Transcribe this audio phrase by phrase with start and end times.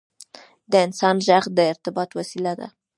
[0.71, 2.67] •د انسان ږغ د ارتباط وسیله ده.